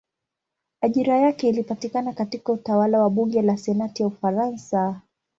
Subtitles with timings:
[0.81, 5.01] Ajira yake ilipatikana katika utawala wa bunge la senati ya Ufaransa.